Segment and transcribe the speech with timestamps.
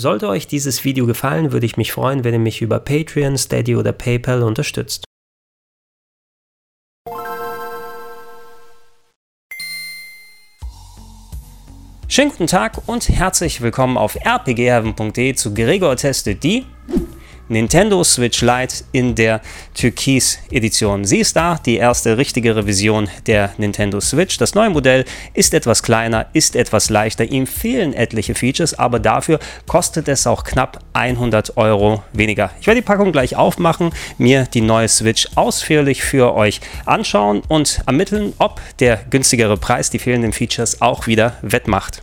[0.00, 3.74] Sollte euch dieses Video gefallen, würde ich mich freuen, wenn ihr mich über Patreon, Steady
[3.74, 5.02] oder PayPal unterstützt.
[12.06, 16.64] Schönen guten Tag und herzlich willkommen auf rpgheaven.de zu Gregor testet die
[17.48, 19.40] Nintendo Switch Lite in der
[19.74, 21.04] Türkis Edition.
[21.04, 24.36] Sie ist da, die erste richtige Revision der Nintendo Switch.
[24.36, 25.04] Das neue Modell
[25.34, 30.44] ist etwas kleiner, ist etwas leichter, ihm fehlen etliche Features, aber dafür kostet es auch
[30.44, 32.50] knapp 100 Euro weniger.
[32.60, 37.80] Ich werde die Packung gleich aufmachen, mir die neue Switch ausführlich für euch anschauen und
[37.86, 42.02] ermitteln, ob der günstigere Preis die fehlenden Features auch wieder wettmacht.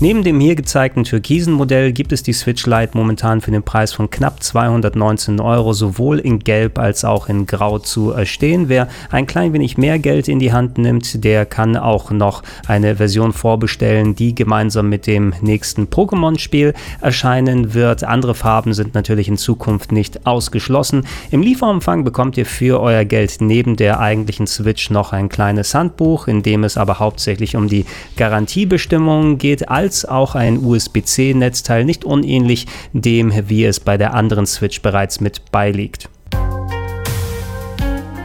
[0.00, 3.92] Neben dem hier gezeigten türkisen Modell gibt es die Switch Lite momentan für den Preis
[3.92, 8.68] von knapp 219 Euro sowohl in Gelb als auch in Grau zu erstehen.
[8.68, 12.94] Wer ein klein wenig mehr Geld in die Hand nimmt, der kann auch noch eine
[12.94, 18.04] Version vorbestellen, die gemeinsam mit dem nächsten Pokémon-Spiel erscheinen wird.
[18.04, 21.08] Andere Farben sind natürlich in Zukunft nicht ausgeschlossen.
[21.32, 26.28] Im Lieferumfang bekommt ihr für euer Geld neben der eigentlichen Switch noch ein kleines Handbuch,
[26.28, 27.84] in dem es aber hauptsächlich um die
[28.16, 29.68] Garantiebestimmungen geht.
[29.68, 35.18] All als auch ein USB-C-Netzteil, nicht unähnlich dem, wie es bei der anderen Switch bereits
[35.22, 36.10] mit beiliegt.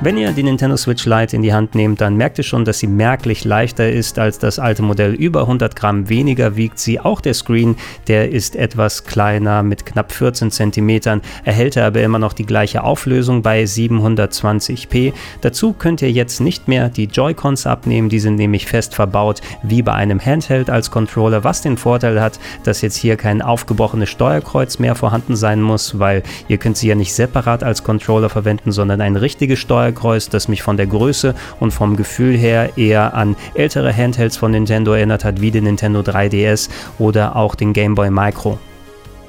[0.03, 2.79] Wenn ihr die Nintendo Switch Lite in die Hand nehmt, dann merkt ihr schon, dass
[2.79, 5.13] sie merklich leichter ist als das alte Modell.
[5.13, 6.99] Über 100 Gramm weniger wiegt sie.
[6.99, 7.77] Auch der Screen,
[8.09, 13.43] der ist etwas kleiner mit knapp 14 Zentimetern, erhält aber immer noch die gleiche Auflösung
[13.43, 15.13] bei 720p.
[15.39, 19.83] Dazu könnt ihr jetzt nicht mehr die Joy-Cons abnehmen, die sind nämlich fest verbaut wie
[19.83, 24.79] bei einem Handheld als Controller, was den Vorteil hat, dass jetzt hier kein aufgebrochenes Steuerkreuz
[24.79, 28.99] mehr vorhanden sein muss, weil ihr könnt sie ja nicht separat als Controller verwenden, sondern
[28.99, 33.35] ein richtiges Steuerkreuz Steuerkreuz, das mich von der Größe und vom Gefühl her eher an
[33.53, 38.09] ältere Handhelds von Nintendo erinnert hat, wie den Nintendo 3DS oder auch den Game Boy
[38.09, 38.57] Micro.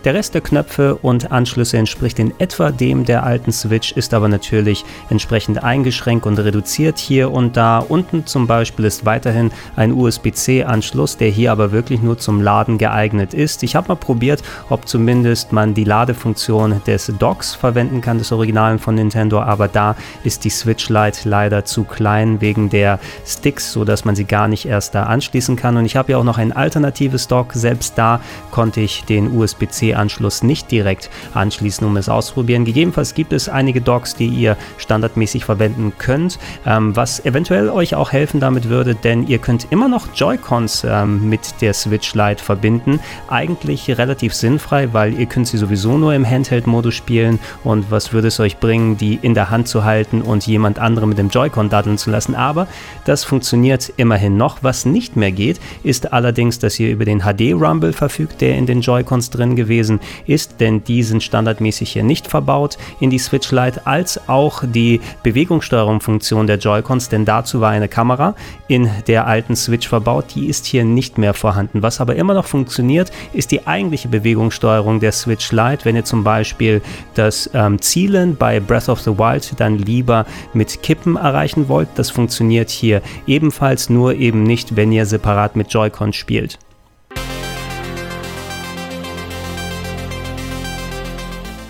[0.05, 4.29] Der Rest der Knöpfe und Anschlüsse entspricht in etwa dem der alten Switch, ist aber
[4.29, 7.79] natürlich entsprechend eingeschränkt und reduziert hier und da.
[7.79, 13.33] Unten zum Beispiel ist weiterhin ein USB-C-Anschluss, der hier aber wirklich nur zum Laden geeignet
[13.33, 13.63] ist.
[13.63, 18.79] Ich habe mal probiert, ob zumindest man die Ladefunktion des Docks verwenden kann, des Originalen
[18.79, 24.05] von Nintendo, aber da ist die Switch Lite leider zu klein wegen der Sticks, sodass
[24.05, 25.79] man sie gar nicht erst da anschließen kann.
[25.79, 28.21] Und ich habe ja auch noch ein alternatives Dock, selbst da
[28.51, 32.65] konnte ich den USB-C anschluss nicht direkt anschließen, um es auszuprobieren.
[32.65, 38.13] Gegebenenfalls gibt es einige Docks, die ihr standardmäßig verwenden könnt, ähm, was eventuell euch auch
[38.13, 43.01] helfen damit würde, denn ihr könnt immer noch Joy-Cons ähm, mit der Switch Lite verbinden.
[43.29, 48.29] Eigentlich relativ sinnfrei, weil ihr könnt sie sowieso nur im Handheld-Modus spielen und was würde
[48.29, 51.69] es euch bringen, die in der Hand zu halten und jemand anderen mit dem Joy-Con
[51.69, 52.35] daddeln zu lassen.
[52.35, 52.67] Aber
[53.05, 54.59] das funktioniert immerhin noch.
[54.63, 58.81] Was nicht mehr geht, ist allerdings, dass ihr über den HD-Rumble verfügt, der in den
[58.81, 63.51] Joy-Cons drin gewesen gewesen ist, denn die sind standardmäßig hier nicht verbaut in die Switch
[63.53, 68.35] Lite, als auch die Bewegungssteuerungsfunktion der Joy-Cons, denn dazu war eine Kamera
[68.69, 71.83] in der alten Switch verbaut, die ist hier nicht mehr vorhanden.
[71.83, 75.85] Was aber immer noch funktioniert, ist die eigentliche Bewegungssteuerung der Switch Lite.
[75.85, 76.81] Wenn ihr zum Beispiel
[77.15, 80.25] das ähm, Zielen bei Breath of the Wild dann lieber
[80.55, 85.73] mit Kippen erreichen wollt, das funktioniert hier ebenfalls, nur eben nicht, wenn ihr separat mit
[85.73, 86.59] Joy-Con spielt.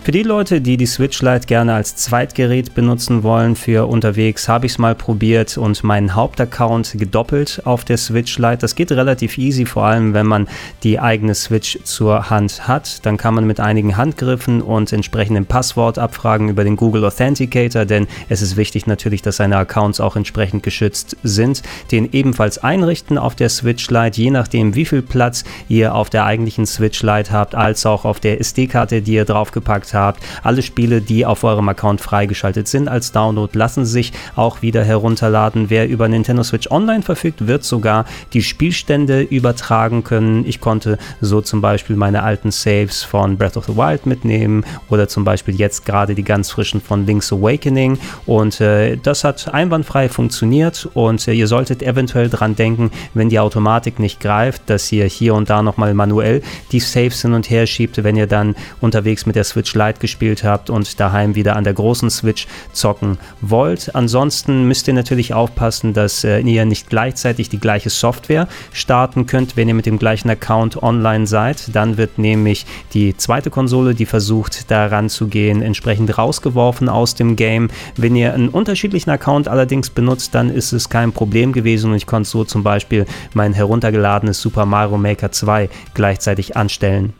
[0.05, 4.67] Für die Leute, die die Switch Lite gerne als Zweitgerät benutzen wollen für unterwegs, habe
[4.67, 8.59] ich es mal probiert und meinen Hauptaccount gedoppelt auf der Switch Lite.
[8.59, 10.47] Das geht relativ easy, vor allem wenn man
[10.83, 13.07] die eigene Switch zur Hand hat.
[13.07, 18.07] Dann kann man mit einigen Handgriffen und entsprechendem Passwort abfragen über den Google Authenticator, denn
[18.29, 21.63] es ist wichtig natürlich, dass seine Accounts auch entsprechend geschützt sind.
[21.93, 26.27] Den ebenfalls einrichten auf der Switch Lite, je nachdem wie viel Platz ihr auf der
[26.27, 30.23] eigentlichen Switch Lite habt, als auch auf der SD-Karte, die ihr draufgepackt habt.
[30.43, 35.71] Alle Spiele, die auf eurem Account freigeschaltet sind als Download, lassen sich auch wieder herunterladen.
[35.71, 40.45] Wer über Nintendo Switch Online verfügt, wird sogar die Spielstände übertragen können.
[40.47, 45.09] Ich konnte so zum Beispiel meine alten Saves von Breath of the Wild mitnehmen oder
[45.09, 50.09] zum Beispiel jetzt gerade die ganz frischen von Link's Awakening und äh, das hat einwandfrei
[50.09, 55.05] funktioniert und äh, ihr solltet eventuell dran denken, wenn die Automatik nicht greift, dass ihr
[55.05, 56.43] hier und da nochmal manuell
[56.73, 60.01] die Saves hin und her schiebt, wenn ihr dann unterwegs mit der Switch live Lite
[60.01, 63.95] gespielt habt und daheim wieder an der großen Switch zocken wollt.
[63.95, 69.57] Ansonsten müsst ihr natürlich aufpassen, dass äh, ihr nicht gleichzeitig die gleiche Software starten könnt,
[69.57, 71.75] wenn ihr mit dem gleichen Account online seid.
[71.75, 77.37] Dann wird nämlich die zweite Konsole, die versucht daran zu gehen, entsprechend rausgeworfen aus dem
[77.37, 77.69] Game.
[77.97, 82.07] Wenn ihr einen unterschiedlichen Account allerdings benutzt, dann ist es kein Problem gewesen und ich
[82.07, 87.13] konnte so zum Beispiel mein heruntergeladenes Super Mario Maker 2 gleichzeitig anstellen.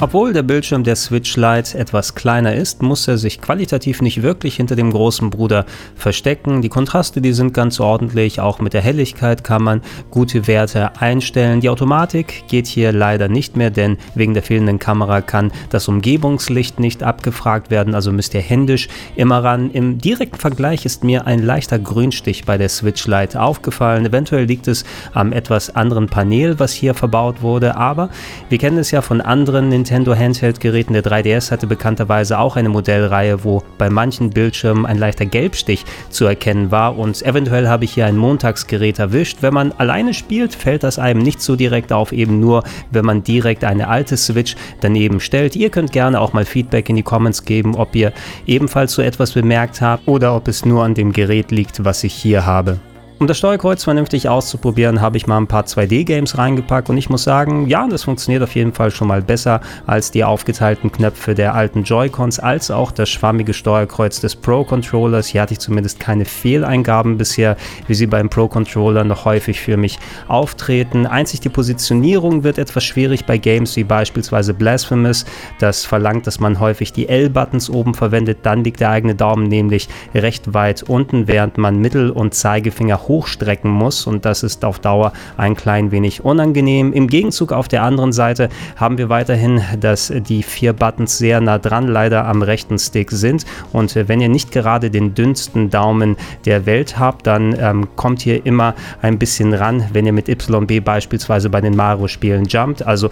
[0.00, 4.54] Obwohl der Bildschirm der Switch Lite etwas kleiner ist, muss er sich qualitativ nicht wirklich
[4.54, 5.66] hinter dem großen Bruder
[5.96, 6.62] verstecken.
[6.62, 11.60] Die Kontraste, die sind ganz ordentlich, auch mit der Helligkeit kann man gute Werte einstellen.
[11.60, 16.78] Die Automatik geht hier leider nicht mehr, denn wegen der fehlenden Kamera kann das Umgebungslicht
[16.78, 18.86] nicht abgefragt werden, also müsst ihr händisch
[19.16, 19.68] immer ran.
[19.72, 24.06] Im direkten Vergleich ist mir ein leichter Grünstich bei der Switch Lite aufgefallen.
[24.06, 28.10] Eventuell liegt es am etwas anderen Panel, was hier verbaut wurde, aber
[28.48, 30.92] wir kennen es ja von anderen Nintendo Nintendo Handheld-Geräten.
[30.92, 36.26] Der 3DS hatte bekannterweise auch eine Modellreihe, wo bei manchen Bildschirmen ein leichter Gelbstich zu
[36.26, 39.38] erkennen war und eventuell habe ich hier ein Montagsgerät erwischt.
[39.40, 43.24] Wenn man alleine spielt, fällt das einem nicht so direkt auf, eben nur, wenn man
[43.24, 45.56] direkt eine alte Switch daneben stellt.
[45.56, 48.12] Ihr könnt gerne auch mal Feedback in die Comments geben, ob ihr
[48.46, 52.12] ebenfalls so etwas bemerkt habt oder ob es nur an dem Gerät liegt, was ich
[52.12, 52.78] hier habe.
[53.20, 57.24] Um das Steuerkreuz vernünftig auszuprobieren, habe ich mal ein paar 2D-Games reingepackt und ich muss
[57.24, 61.56] sagen, ja, das funktioniert auf jeden Fall schon mal besser als die aufgeteilten Knöpfe der
[61.56, 65.26] alten Joy-Cons, als auch das schwammige Steuerkreuz des Pro-Controllers.
[65.26, 67.56] Hier hatte ich zumindest keine Fehleingaben bisher,
[67.88, 69.98] wie sie beim Pro-Controller noch häufig für mich
[70.28, 71.04] auftreten.
[71.04, 75.24] Einzig die Positionierung wird etwas schwierig bei Games wie beispielsweise Blasphemous.
[75.58, 79.88] Das verlangt, dass man häufig die L-Buttons oben verwendet, dann liegt der eigene Daumen nämlich
[80.14, 85.12] recht weit unten, während man Mittel- und Zeigefinger hochstrecken muss und das ist auf Dauer
[85.36, 86.92] ein klein wenig unangenehm.
[86.92, 91.58] Im Gegenzug auf der anderen Seite haben wir weiterhin, dass die vier Buttons sehr nah
[91.58, 96.66] dran leider am rechten Stick sind und wenn ihr nicht gerade den dünnsten Daumen der
[96.66, 101.50] Welt habt, dann ähm, kommt hier immer ein bisschen ran, wenn ihr mit YB beispielsweise
[101.50, 102.86] bei den Mario-Spielen jumpt.
[102.86, 103.10] Also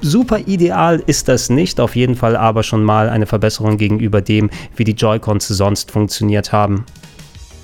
[0.00, 4.48] Super ideal ist das nicht, auf jeden Fall aber schon mal eine Verbesserung gegenüber dem,
[4.76, 6.84] wie die Joy-Cons sonst funktioniert haben.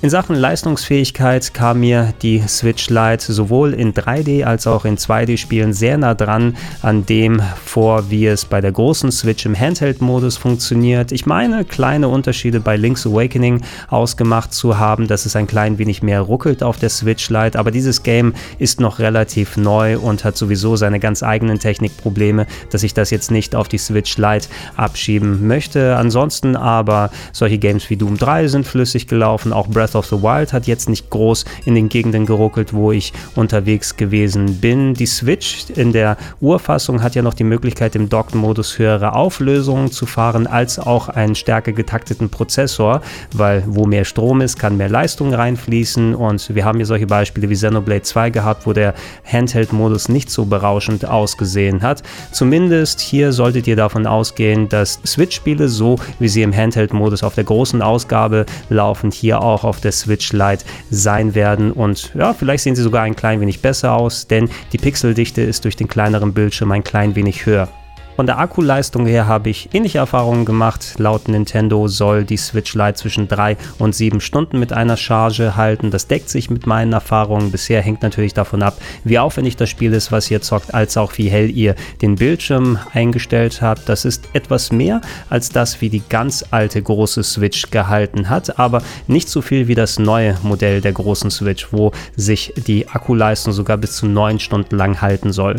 [0.01, 5.73] In Sachen Leistungsfähigkeit kam mir die Switch Lite sowohl in 3D als auch in 2D-Spielen
[5.73, 11.11] sehr nah dran an dem vor, wie es bei der großen Switch im Handheld-Modus funktioniert.
[11.11, 16.03] Ich meine, kleine Unterschiede bei Link's Awakening ausgemacht zu haben, dass es ein klein wenig
[16.03, 20.37] mehr ruckelt auf der Switch Lite, aber dieses Game ist noch relativ neu und hat
[20.37, 25.47] sowieso seine ganz eigenen Technikprobleme, dass ich das jetzt nicht auf die Switch Lite abschieben
[25.47, 25.95] möchte.
[25.95, 30.23] Ansonsten aber solche Games wie Doom 3 sind flüssig gelaufen, auch Breath Breath of the
[30.23, 34.95] Wild hat jetzt nicht groß in den Gegenden geruckelt, wo ich unterwegs gewesen bin.
[34.95, 40.07] Die Switch in der Urfassung hat ja noch die Möglichkeit, im Docked-Modus höhere Auflösungen zu
[40.07, 43.01] fahren, als auch einen stärker getakteten Prozessor,
[43.31, 47.47] weil wo mehr Strom ist, kann mehr Leistung reinfließen und wir haben hier solche Beispiele
[47.47, 48.95] wie Xenoblade 2 gehabt, wo der
[49.31, 52.01] Handheld-Modus nicht so berauschend ausgesehen hat.
[52.31, 57.43] Zumindest hier solltet ihr davon ausgehen, dass Switch-Spiele so, wie sie im Handheld-Modus auf der
[57.43, 61.71] großen Ausgabe laufen, hier auch auf auf der Switch Lite sein werden.
[61.71, 65.65] Und ja, vielleicht sehen sie sogar ein klein wenig besser aus, denn die Pixeldichte ist
[65.65, 67.69] durch den kleineren Bildschirm ein klein wenig höher.
[68.15, 70.95] Von der Akkuleistung her habe ich ähnliche Erfahrungen gemacht.
[70.97, 75.91] Laut Nintendo soll die Switch Lite zwischen 3 und 7 Stunden mit einer Charge halten.
[75.91, 77.51] Das deckt sich mit meinen Erfahrungen.
[77.51, 81.17] Bisher hängt natürlich davon ab, wie aufwendig das Spiel ist, was ihr zockt, als auch
[81.17, 83.89] wie hell ihr den Bildschirm eingestellt habt.
[83.89, 88.81] Das ist etwas mehr als das, wie die ganz alte große Switch gehalten hat, aber
[89.07, 93.75] nicht so viel wie das neue Modell der großen Switch, wo sich die Akkuleistung sogar
[93.75, 95.57] bis zu 9 Stunden lang halten soll.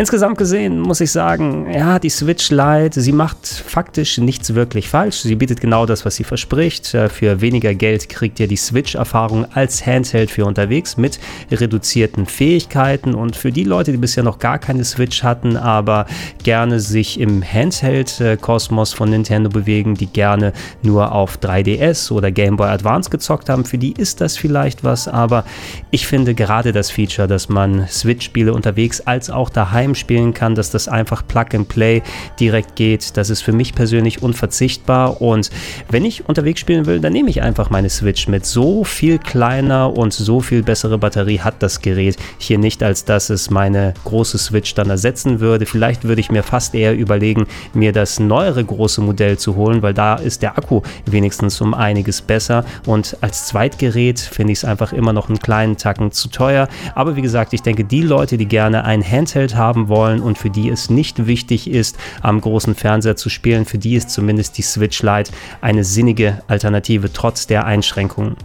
[0.00, 5.18] Insgesamt gesehen muss ich sagen, ja, die Switch Lite, sie macht faktisch nichts wirklich falsch.
[5.18, 6.94] Sie bietet genau das, was sie verspricht.
[6.94, 11.20] Äh, für weniger Geld kriegt ihr die Switch-Erfahrung als Handheld für unterwegs mit
[11.52, 13.14] reduzierten Fähigkeiten.
[13.14, 16.06] Und für die Leute, die bisher noch gar keine Switch hatten, aber
[16.44, 22.70] gerne sich im Handheld-Kosmos von Nintendo bewegen, die gerne nur auf 3DS oder Game Boy
[22.70, 25.08] Advance gezockt haben, für die ist das vielleicht was.
[25.08, 25.44] Aber
[25.90, 30.54] ich finde gerade das Feature, dass man Switch-Spiele unterwegs als auch daheim daheim spielen kann,
[30.54, 32.02] dass das einfach Plug and Play
[32.38, 33.16] direkt geht.
[33.16, 35.50] Das ist für mich persönlich unverzichtbar und
[35.88, 38.46] wenn ich unterwegs spielen will, dann nehme ich einfach meine Switch mit.
[38.46, 43.30] So viel kleiner und so viel bessere Batterie hat das Gerät hier nicht, als dass
[43.30, 45.66] es meine große Switch dann ersetzen würde.
[45.66, 49.94] Vielleicht würde ich mir fast eher überlegen, mir das neuere große Modell zu holen, weil
[49.94, 54.92] da ist der Akku wenigstens um einiges besser und als Zweitgerät finde ich es einfach
[54.92, 56.68] immer noch einen kleinen Tacken zu teuer.
[56.94, 60.50] Aber wie gesagt, ich denke, die Leute, die gerne ein Handheld haben wollen und für
[60.50, 64.62] die es nicht wichtig ist, am großen Fernseher zu spielen, für die ist zumindest die
[64.62, 68.36] Switch Lite eine sinnige Alternative trotz der Einschränkungen.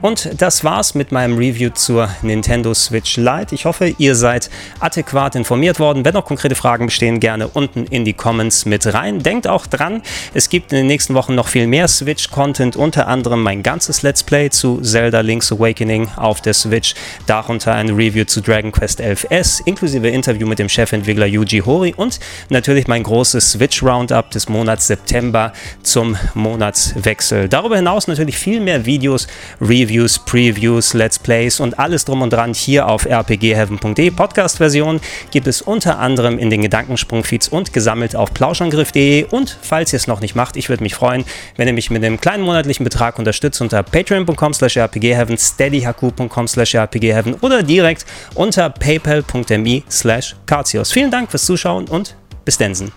[0.00, 3.52] Und das war's mit meinem Review zur Nintendo Switch Lite.
[3.52, 6.04] Ich hoffe, ihr seid adäquat informiert worden.
[6.04, 9.24] Wenn noch konkrete Fragen bestehen, gerne unten in die Comments mit rein.
[9.24, 10.02] Denkt auch dran,
[10.34, 14.22] es gibt in den nächsten Wochen noch viel mehr Switch-Content, unter anderem mein ganzes Let's
[14.22, 16.94] Play zu Zelda Link's Awakening auf der Switch,
[17.26, 22.20] darunter ein Review zu Dragon Quest 11S, inklusive Interview mit dem Chefentwickler Yuji Hori und
[22.50, 25.52] natürlich mein großes Switch Roundup des Monats September
[25.82, 27.48] zum Monatswechsel.
[27.48, 29.26] Darüber hinaus natürlich viel mehr Videos,
[29.60, 34.10] Reviews, Reviews, Previews, Let's Plays und alles drum und dran hier auf rpgheaven.de.
[34.10, 39.24] Podcast-Version gibt es unter anderem in den Gedankensprung-Feeds und gesammelt auf plauschangriff.de.
[39.30, 41.24] Und falls ihr es noch nicht macht, ich würde mich freuen,
[41.56, 46.74] wenn ihr mich mit einem kleinen monatlichen Betrag unterstützt unter patreon.com slash rpgheaven, steadyhq.com slash
[46.74, 48.04] rpgheaven oder direkt
[48.34, 50.36] unter paypal.me slash
[50.84, 52.14] Vielen Dank fürs Zuschauen und
[52.44, 52.92] bis Densen.